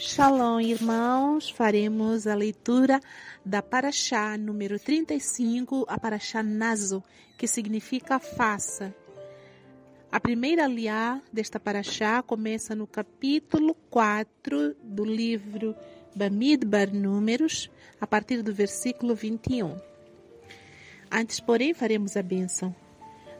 Shalom, 0.00 0.60
irmãos. 0.60 1.50
Faremos 1.50 2.28
a 2.28 2.34
leitura 2.36 3.00
da 3.44 3.60
Paraxá 3.60 4.38
número 4.38 4.78
35, 4.78 5.84
a 5.88 5.98
Paraxá 5.98 6.40
Nazo, 6.40 7.02
que 7.36 7.48
significa 7.48 8.20
faça. 8.20 8.94
A 10.12 10.20
primeira 10.20 10.68
liá 10.68 11.20
desta 11.32 11.58
Paraxá 11.58 12.22
começa 12.22 12.76
no 12.76 12.86
capítulo 12.86 13.74
4 13.90 14.76
do 14.84 15.04
livro 15.04 15.74
Bamidbar 16.14 16.94
Números, 16.94 17.68
a 18.00 18.06
partir 18.06 18.40
do 18.40 18.54
versículo 18.54 19.16
21. 19.16 19.76
Antes, 21.10 21.40
porém, 21.40 21.74
faremos 21.74 22.16
a 22.16 22.22
bênção. 22.22 22.72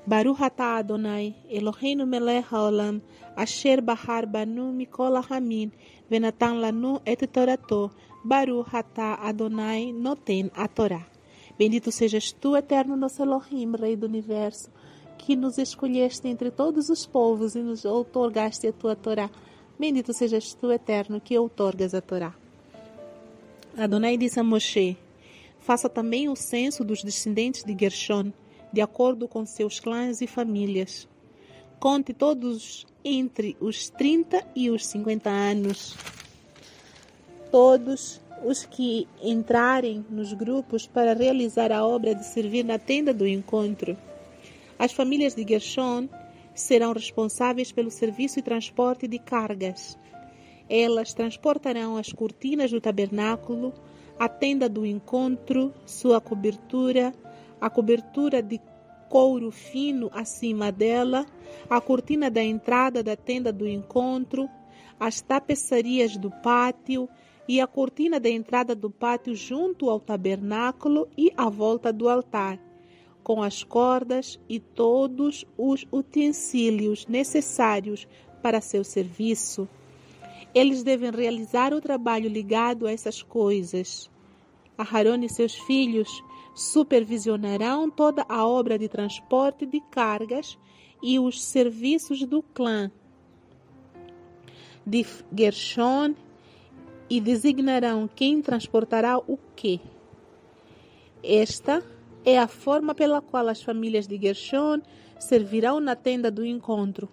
Baruch 0.08 0.40
atah 0.40 0.78
Adonai, 0.78 1.34
Eloheinu 1.50 2.06
melech 2.06 2.46
haolam, 2.50 3.02
asher 3.36 3.82
bahar 3.82 4.24
banu 4.24 4.72
mikol 4.72 5.22
hamin, 5.22 5.70
venatan 6.10 6.62
lanu 6.62 7.02
et 7.04 7.20
torato, 7.30 7.90
Baruch 8.24 8.72
atah 8.72 9.18
Adonai 9.20 9.92
noten 9.92 10.50
a 10.56 10.66
Torá. 10.66 11.04
Bendito 11.58 11.92
sejas 11.92 12.32
tu, 12.32 12.56
eterno 12.56 12.96
nosso 12.96 13.22
Elohim, 13.22 13.74
Rei 13.74 13.96
do 13.96 14.06
Universo, 14.06 14.70
que 15.18 15.36
nos 15.36 15.58
escolheste 15.58 16.26
entre 16.26 16.50
todos 16.50 16.88
os 16.88 17.04
povos 17.04 17.54
e 17.54 17.58
nos 17.58 17.84
outorgaste 17.84 18.66
a 18.66 18.72
tua 18.72 18.96
Torá. 18.96 19.28
Bendito 19.78 20.14
sejas 20.14 20.54
tu, 20.54 20.72
eterno, 20.72 21.20
que 21.20 21.36
outorgas 21.36 21.92
a 21.92 22.00
Torá. 22.00 22.34
Adonai 23.76 24.16
disse 24.16 24.40
a 24.40 24.42
Moshe, 24.42 24.96
faça 25.60 25.86
também 25.86 26.30
o 26.30 26.34
censo 26.34 26.82
dos 26.82 27.02
descendentes 27.02 27.62
de 27.62 27.76
Gershon, 27.78 28.32
de 28.72 28.80
acordo 28.80 29.26
com 29.26 29.44
seus 29.46 29.80
clãs 29.80 30.20
e 30.20 30.26
famílias. 30.26 31.08
Conte 31.78 32.12
todos 32.12 32.86
entre 33.04 33.56
os 33.60 33.88
30 33.90 34.44
e 34.54 34.70
os 34.70 34.86
50 34.86 35.30
anos. 35.30 35.96
Todos 37.50 38.20
os 38.44 38.64
que 38.64 39.06
entrarem 39.22 40.04
nos 40.10 40.32
grupos 40.32 40.86
para 40.86 41.14
realizar 41.14 41.72
a 41.72 41.84
obra 41.84 42.14
de 42.14 42.24
servir 42.24 42.64
na 42.64 42.78
tenda 42.78 43.12
do 43.14 43.26
encontro. 43.26 43.96
As 44.78 44.92
famílias 44.92 45.34
de 45.34 45.46
Gershon 45.46 46.08
serão 46.54 46.92
responsáveis 46.92 47.72
pelo 47.72 47.90
serviço 47.90 48.38
e 48.38 48.42
transporte 48.42 49.06
de 49.06 49.18
cargas. 49.18 49.98
Elas 50.68 51.14
transportarão 51.14 51.96
as 51.96 52.12
cortinas 52.12 52.70
do 52.70 52.80
tabernáculo, 52.80 53.72
a 54.18 54.28
tenda 54.28 54.68
do 54.68 54.84
encontro, 54.84 55.72
sua 55.86 56.20
cobertura, 56.20 57.14
a 57.60 57.68
cobertura 57.70 58.42
de 58.42 58.60
couro 59.08 59.50
fino 59.50 60.10
acima 60.12 60.70
dela, 60.70 61.26
a 61.68 61.80
cortina 61.80 62.30
da 62.30 62.42
entrada 62.42 63.02
da 63.02 63.16
tenda 63.16 63.52
do 63.52 63.66
encontro, 63.66 64.48
as 65.00 65.20
tapeçarias 65.20 66.16
do 66.16 66.30
pátio 66.30 67.08
e 67.48 67.60
a 67.60 67.66
cortina 67.66 68.20
da 68.20 68.28
entrada 68.28 68.74
do 68.74 68.90
pátio 68.90 69.34
junto 69.34 69.88
ao 69.88 69.98
tabernáculo 69.98 71.08
e 71.16 71.32
à 71.36 71.48
volta 71.48 71.92
do 71.92 72.08
altar, 72.08 72.58
com 73.22 73.42
as 73.42 73.64
cordas 73.64 74.38
e 74.48 74.60
todos 74.60 75.46
os 75.56 75.86
utensílios 75.90 77.06
necessários 77.06 78.06
para 78.42 78.60
seu 78.60 78.84
serviço. 78.84 79.68
Eles 80.54 80.82
devem 80.82 81.10
realizar 81.10 81.72
o 81.72 81.80
trabalho 81.80 82.28
ligado 82.28 82.86
a 82.86 82.92
essas 82.92 83.22
coisas. 83.22 84.10
Aharon 84.76 85.22
e 85.22 85.28
seus 85.28 85.54
filhos 85.54 86.22
supervisionarão 86.58 87.88
toda 87.88 88.26
a 88.28 88.44
obra 88.44 88.76
de 88.76 88.88
transporte 88.88 89.64
de 89.64 89.80
cargas 89.80 90.58
e 91.00 91.16
os 91.16 91.40
serviços 91.40 92.24
do 92.26 92.42
clã 92.42 92.90
de 94.84 95.06
Gershon 95.32 96.16
e 97.08 97.20
designarão 97.20 98.08
quem 98.12 98.42
transportará 98.42 99.18
o 99.18 99.38
que. 99.54 99.80
Esta 101.22 101.84
é 102.24 102.36
a 102.38 102.48
forma 102.48 102.92
pela 102.92 103.22
qual 103.22 103.46
as 103.46 103.62
famílias 103.62 104.08
de 104.08 104.18
Gershon 104.18 104.80
servirão 105.16 105.78
na 105.78 105.94
tenda 105.94 106.28
do 106.28 106.44
encontro. 106.44 107.08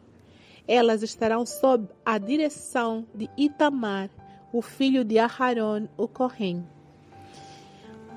Elas 0.67 1.03
estarão 1.03 1.45
sob 1.45 1.87
a 2.03 2.17
direção 2.17 3.05
de 3.13 3.29
Itamar, 3.37 4.09
o 4.51 4.61
filho 4.61 5.03
de 5.03 5.19
Aharon, 5.19 5.87
o 5.95 6.07
Kohen. 6.07 6.74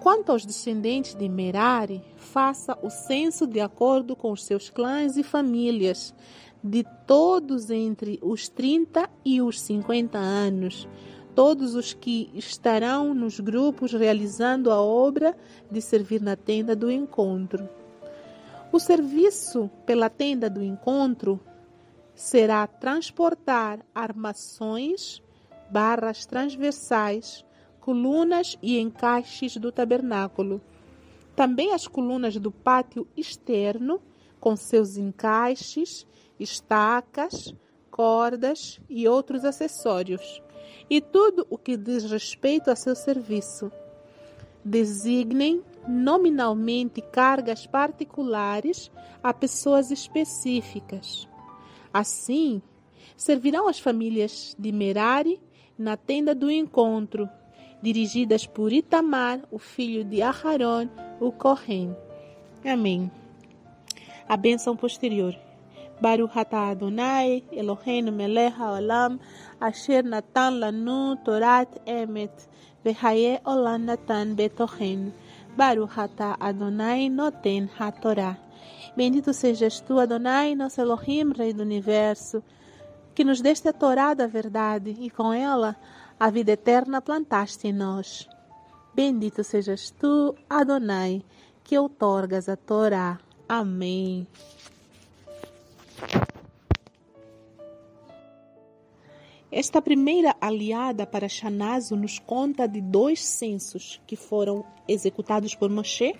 Quanto 0.01 0.31
aos 0.31 0.47
descendentes 0.47 1.15
de 1.15 1.29
Merari, 1.29 2.03
faça 2.17 2.79
o 2.83 2.89
censo 2.89 3.47
de 3.47 3.61
acordo 3.61 4.15
com 4.15 4.31
os 4.31 4.45
seus 4.45 4.71
clãs 4.71 5.17
e 5.17 5.23
famílias, 5.23 6.15
de 6.63 6.85
todos 7.07 7.71
entre 7.71 8.19
os 8.23 8.49
30 8.49 9.09
e 9.25 9.41
os 9.43 9.61
50 9.61 10.17
anos, 10.19 10.89
todos 11.35 11.75
os 11.75 11.93
que 11.93 12.31
estarão 12.35 13.13
nos 13.13 13.41
grupos 13.41 13.93
realizando 13.93 14.71
a 14.71 14.81
obra 14.81 15.37
de 15.71 15.81
servir 15.81 16.21
na 16.21 16.37
tenda 16.37 16.75
do 16.75 16.91
encontro. 16.91 17.69
O 18.71 18.79
serviço 18.79 19.71
pela 19.87 20.11
tenda 20.11 20.49
do 20.49 20.63
encontro 20.63 21.41
será 22.15 22.67
transportar 22.67 23.81
armações, 23.95 25.23
barras 25.71 26.27
transversais, 26.27 27.45
colunas 27.89 28.59
e 28.61 28.79
encaixes 28.79 29.57
do 29.57 29.73
tabernáculo. 29.73 30.61
Também 31.35 31.73
as 31.73 31.89
colunas 31.89 32.37
do 32.37 32.53
pátio 32.53 33.09
externo, 33.17 33.99
com 34.39 34.55
seus 34.57 34.99
encaixes, 34.99 36.07
estacas, 36.39 37.55
cordas 37.91 38.79
e 38.91 39.09
outros 39.09 39.43
acessórios, 39.43 40.43
e 40.91 41.01
tudo 41.01 41.47
o 41.49 41.57
que 41.57 41.79
diz 41.79 42.05
respeito 42.05 42.71
a 42.71 42.77
seu 42.77 42.95
serviço. 42.95 43.73
Designem 44.63 45.65
nominalmente 45.89 47.01
cargas 47.01 47.67
particulares 47.67 48.91
a 49.23 49.33
pessoas 49.33 49.91
específicas. 49.91 51.27
Assim, 51.91 52.61
servirão 53.17 53.67
as 53.67 53.79
famílias 53.79 54.55
de 54.59 54.73
Merari 54.73 55.41
na 55.79 55.97
tenda 55.97 56.35
do 56.35 56.51
encontro 56.51 57.27
dirigidas 57.83 58.47
por 58.47 58.73
Itamar, 58.73 59.41
o 59.51 59.59
filho 59.59 60.05
de 60.05 60.23
Aharon, 60.23 60.89
o 61.21 61.33
Kohen. 61.33 61.97
Amém. 62.65 63.11
A 64.29 64.37
bênção 64.37 64.77
posterior. 64.77 65.35
Baruch 66.01 66.39
atah 66.39 66.71
Adonai, 66.71 67.43
Eloheinu 67.51 68.13
melech 68.13 68.55
haolam, 68.57 69.19
asher 69.61 70.05
natan 70.05 70.61
lanu 70.61 71.17
torat 71.25 71.69
emet, 71.87 72.33
vehaye 72.85 73.41
olam 73.45 73.85
natan 73.85 74.35
betochen. 74.35 75.13
Baruch 75.57 75.99
atah 75.99 76.37
Adonai 76.39 77.09
noten 77.09 77.69
hatorá. 77.79 78.37
Bendito 78.97 79.33
sejas 79.33 79.81
tu, 79.81 79.99
Adonai, 79.99 80.55
nosso 80.55 80.81
Elohim, 80.81 81.33
Rei 81.33 81.53
do 81.53 81.63
Universo, 81.63 82.43
que 83.15 83.25
nos 83.25 83.41
deste 83.41 83.69
a 83.69 83.73
Torá 83.73 84.15
da 84.15 84.27
verdade 84.27 84.97
e 84.99 85.11
com 85.11 85.33
ela 85.33 85.77
a 86.19 86.31
vida 86.31 86.53
eterna 86.53 87.01
plantaste 87.01 87.69
em 87.69 87.73
nós. 87.73 88.29
Bendito 88.95 89.45
sejas 89.45 89.91
tu, 89.91 90.35
Adonai, 90.51 91.23
que 91.63 91.79
outorgas 91.79 92.49
a 92.49 92.57
Torá. 92.57 93.19
Amém. 93.49 94.27
Esta 99.51 99.81
primeira 99.81 100.37
aliada 100.41 101.07
para 101.07 101.29
Shanazo 101.29 101.97
nos 101.97 102.19
conta 102.19 102.67
de 102.67 102.81
dois 102.81 103.25
censos 103.25 104.01
que 104.07 104.15
foram 104.15 104.65
executados 104.87 105.55
por 105.55 105.71
Moshe 105.71 106.15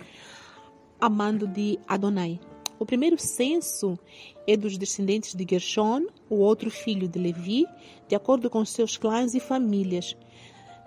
a 0.99 1.09
mando 1.09 1.47
de 1.47 1.79
Adonai. 1.87 2.39
O 2.79 2.85
primeiro 2.85 3.19
censo 3.19 3.99
é 4.47 4.55
dos 4.55 4.77
descendentes 4.77 5.35
de 5.35 5.45
Gershon, 5.47 6.07
o 6.29 6.35
outro 6.35 6.71
filho 6.71 7.09
de 7.09 7.19
Levi, 7.19 7.65
de 8.07 8.15
acordo 8.15 8.49
com 8.49 8.63
seus 8.63 8.95
clãs 8.95 9.35
e 9.35 9.39
famílias. 9.41 10.15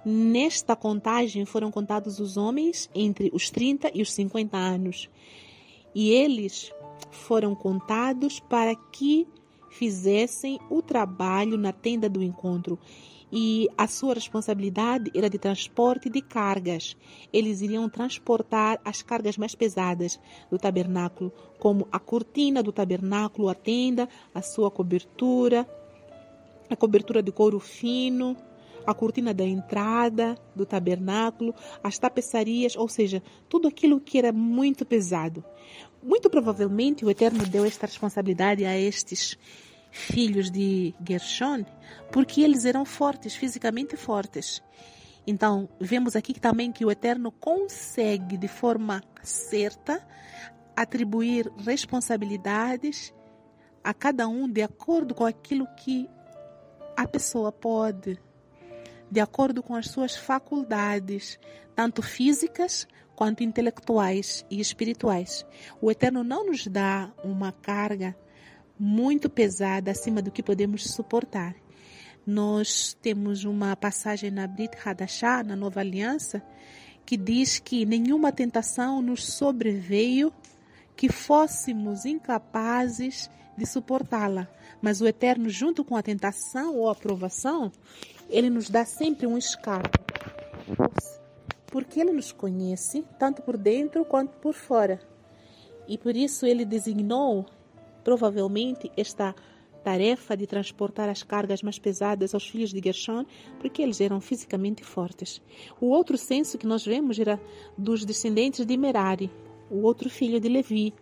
Nesta 0.03 0.75
contagem 0.75 1.45
foram 1.45 1.71
contados 1.71 2.19
os 2.19 2.39
homens 2.39 2.89
entre 2.95 3.31
os 3.35 3.51
30 3.51 3.93
e 3.95 4.01
os 4.01 4.11
50 4.13 4.57
anos. 4.57 5.11
E 5.95 6.11
eles 6.11 6.73
foram 7.11 7.55
contados 7.55 8.41
para 8.41 8.75
que 8.75 9.29
fizessem 9.71 10.59
o 10.71 10.81
trabalho 10.81 11.59
na 11.59 11.73
tenda 11.73 12.09
do 12.09 12.23
encontro 12.23 12.79
e 13.33 13.67
a 13.79 13.87
sua 13.87 14.13
responsabilidade 14.13 15.11
era 15.15 15.31
de 15.31 15.39
transporte 15.39 16.11
de 16.11 16.21
cargas. 16.21 16.95
Eles 17.33 17.63
iriam 17.63 17.89
transportar 17.89 18.79
as 18.85 19.01
cargas 19.01 19.39
mais 19.39 19.55
pesadas 19.55 20.21
do 20.51 20.59
tabernáculo, 20.59 21.33
como 21.59 21.89
a 21.91 21.99
cortina 21.99 22.63
do 22.63 22.71
tabernáculo, 22.73 23.49
a 23.49 23.55
tenda, 23.55 24.07
a 24.35 24.43
sua 24.43 24.71
cobertura, 24.71 25.67
a 26.69 26.77
cobertura 26.77 27.23
de 27.23 27.33
couro 27.33 27.59
fino, 27.59 28.37
a 28.87 28.93
cortina 28.93 29.33
da 29.33 29.45
entrada 29.45 30.37
do 30.55 30.67
tabernáculo, 30.67 31.55
as 31.83 31.99
tapeçarias, 31.99 32.77
ou 32.77 32.89
seja, 32.89 33.23
tudo 33.49 33.67
aquilo 33.67 34.01
que 34.01 34.19
era 34.19 34.33
muito 34.33 34.85
pesado. 34.85 35.43
Muito 36.03 36.29
provavelmente 36.29 37.05
o 37.05 37.11
Eterno 37.11 37.47
deu 37.47 37.65
esta 37.65 37.87
responsabilidade 37.87 38.65
a 38.65 38.79
estes 38.79 39.39
filhos 39.93 40.51
de 40.51 40.95
Gershon 41.07 41.65
porque 42.11 42.41
eles 42.41 42.65
eram 42.65 42.85
fortes, 42.85 43.37
fisicamente 43.37 43.97
fortes. 43.97 44.63
Então, 45.25 45.69
vemos 45.79 46.17
aqui 46.17 46.35
também 46.41 46.73
que 46.73 46.85
o 46.85 46.91
Eterno 46.91 47.31
consegue, 47.31 48.37
de 48.37 48.49
forma 48.49 49.03
certa, 49.23 50.05
atribuir 50.75 51.53
responsabilidades 51.65 53.15
a 53.85 53.95
cada 53.95 54.27
um 54.27 54.49
de 54.49 54.63
acordo 54.63 55.15
com 55.15 55.25
aquilo 55.25 55.69
que 55.77 56.09
a 56.97 57.07
pessoa 57.07 57.53
pode, 57.53 58.19
de 59.11 59.21
acordo 59.21 59.63
com 59.63 59.75
as 59.75 59.89
suas 59.89 60.17
faculdades, 60.17 61.39
tanto 61.75 62.03
físicas 62.03 62.89
quanto 63.15 63.45
intelectuais 63.45 64.45
e 64.51 64.61
espirituais. 64.61 65.47
O 65.81 65.91
Eterno 65.91 66.25
não 66.25 66.47
nos 66.47 66.67
dá 66.67 67.13
uma 67.23 67.53
carga 67.53 68.17
muito 68.85 69.31
pesada 69.31 69.93
acima 69.93 70.21
do 70.21 70.33
que 70.33 70.43
podemos 70.43 70.91
suportar. 70.91 71.55
Nós 72.27 72.99
temos 73.01 73.45
uma 73.45 73.77
passagem 73.77 74.29
na 74.29 74.45
Brit 74.45 74.77
Hadashah, 74.85 75.45
na 75.45 75.55
Nova 75.55 75.79
Aliança, 75.79 76.43
que 77.07 77.17
diz 77.17 77.61
que 77.61 77.87
nenhuma 77.87 78.33
tentação 78.33 79.01
nos 79.01 79.25
sobreveio 79.25 80.33
que 80.97 81.09
fôssemos 81.09 82.05
incapazes 82.05 83.31
de 83.57 83.65
suportá-la. 83.67 84.49
Mas 84.81 85.01
o 85.01 85.07
Eterno, 85.07 85.49
junto 85.49 85.85
com 85.85 85.95
a 85.95 86.03
tentação 86.03 86.75
ou 86.75 86.91
a 86.91 86.95
provação, 86.97 87.71
ele 88.29 88.51
nos 88.51 88.69
dá 88.69 88.85
sempre 88.85 89.29
um 89.29 89.39
escape. 89.39 89.97
Porque 91.69 92.01
ele 92.01 92.11
nos 92.11 92.33
conhece, 92.33 93.05
tanto 93.17 93.43
por 93.43 93.57
dentro 93.57 94.05
quanto 94.05 94.37
por 94.39 94.55
fora. 94.55 95.01
E 95.87 95.97
por 95.97 96.17
isso 96.17 96.45
ele 96.45 96.65
designou, 96.65 97.47
provavelmente, 98.03 98.91
esta 98.97 99.35
tarefa 99.83 100.37
de 100.37 100.47
transportar 100.47 101.09
as 101.09 101.23
cargas 101.23 101.63
mais 101.63 101.79
pesadas 101.79 102.35
aos 102.35 102.49
filhos 102.49 102.73
de 102.73 102.81
Gershon, 102.83 103.25
porque 103.59 103.83
eles 103.83 104.01
eram 104.01 104.21
fisicamente 104.21 104.85
fortes. 104.85 105.43
O 105.81 105.87
outro 105.87 106.17
censo 106.17 106.57
que 106.57 106.67
nós 106.67 106.85
vemos 106.85 107.19
era 107.19 107.41
dos 107.77 108.05
descendentes 108.05 108.65
de 108.65 108.77
Merari, 108.77 109.31
o 109.71 109.83
outro 109.83 110.09
filho 110.09 110.41
de 110.41 110.49
Levi. 110.49 110.95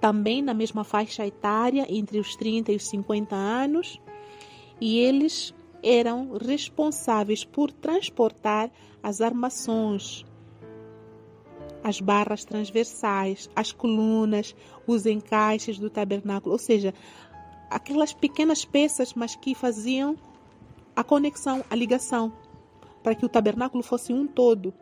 Também 0.00 0.40
na 0.40 0.54
mesma 0.54 0.84
faixa 0.84 1.26
etária, 1.26 1.86
entre 1.88 2.18
os 2.18 2.36
30 2.36 2.72
e 2.72 2.76
os 2.76 2.86
50 2.86 3.34
anos, 3.34 4.00
e 4.80 4.98
eles 4.98 5.54
eram 5.82 6.36
responsáveis 6.38 7.44
por 7.44 7.70
transportar 7.72 8.70
as 9.02 9.20
armações, 9.20 10.24
as 11.82 12.00
barras 12.00 12.44
transversais, 12.44 13.48
as 13.54 13.72
colunas, 13.72 14.54
os 14.86 15.06
encaixes 15.06 15.78
do 15.78 15.88
tabernáculo, 15.88 16.52
ou 16.52 16.58
seja, 16.58 16.94
aquelas 17.70 18.12
pequenas 18.12 18.64
peças, 18.64 19.14
mas 19.14 19.34
que 19.36 19.54
faziam 19.54 20.16
a 20.94 21.04
conexão, 21.04 21.64
a 21.70 21.74
ligação, 21.74 22.32
para 23.02 23.14
que 23.14 23.24
o 23.24 23.28
tabernáculo 23.28 23.82
fosse 23.82 24.12
um 24.12 24.26
todo. 24.26 24.74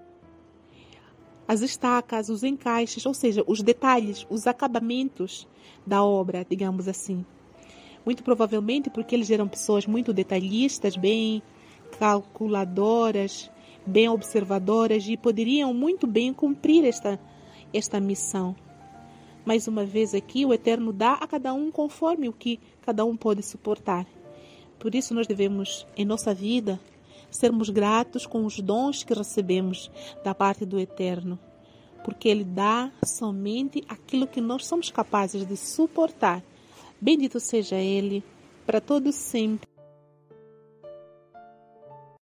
As 1.47 1.61
estacas, 1.61 2.29
os 2.29 2.43
encaixes, 2.43 3.07
ou 3.07 3.15
seja, 3.15 3.43
os 3.47 3.63
detalhes, 3.63 4.27
os 4.29 4.47
acabamentos 4.47 5.47
da 5.87 6.03
obra, 6.03 6.45
digamos 6.49 6.89
assim. 6.89 7.25
Muito 8.05 8.23
provavelmente 8.23 8.91
porque 8.91 9.15
eles 9.15 9.31
eram 9.31 9.49
pessoas 9.49 9.87
muito 9.87 10.13
detalhistas, 10.13 10.97
bem 10.97 11.43
calculadoras, 11.99 13.51
bem 13.87 14.09
observadoras 14.09 15.07
e 15.09 15.17
poderiam 15.17 15.73
muito 15.73 16.07
bem 16.07 16.33
cumprir 16.33 16.85
esta, 16.85 17.19
esta 17.73 17.99
missão. 18.01 18.55
Mais 19.45 19.67
uma 19.67 19.85
vez 19.85 20.15
aqui, 20.15 20.45
o 20.45 20.53
Eterno 20.53 20.93
dá 20.93 21.15
a 21.15 21.27
cada 21.27 21.55
um 21.55 21.71
conforme 21.71 22.29
o 22.29 22.33
que 22.33 22.61
cada 22.83 23.05
um 23.05 23.17
pode 23.17 23.43
suportar. 23.43 24.07
Por 24.79 24.95
isso, 24.95 25.15
nós 25.15 25.27
devemos, 25.27 25.87
em 25.97 26.05
nossa 26.05 26.35
vida, 26.35 26.79
sermos 27.31 27.71
gratos 27.71 28.27
com 28.27 28.45
os 28.45 28.61
dons 28.61 29.03
que 29.03 29.15
recebemos 29.15 29.91
da 30.23 30.35
parte 30.35 30.65
do 30.65 30.79
Eterno, 30.79 31.39
porque 32.05 32.29
Ele 32.29 32.45
dá 32.45 32.93
somente 33.05 33.83
aquilo 33.89 34.27
que 34.27 34.41
nós 34.41 34.67
somos 34.67 34.91
capazes 34.91 35.47
de 35.47 35.57
suportar. 35.57 36.43
Bendito 37.01 37.41
seja 37.41 37.77
Ele, 37.77 38.23
para 38.67 38.81
todos 38.81 39.15
sempre. 39.15 39.78